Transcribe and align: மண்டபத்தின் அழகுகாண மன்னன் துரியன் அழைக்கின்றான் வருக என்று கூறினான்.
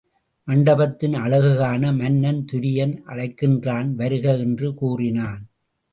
மண்டபத்தின் 0.47 1.13
அழகுகாண 1.13 1.91
மன்னன் 1.91 2.41
துரியன் 2.51 2.95
அழைக்கின்றான் 3.05 3.91
வருக 3.93 4.33
என்று 4.37 4.73
கூறினான். 4.73 5.43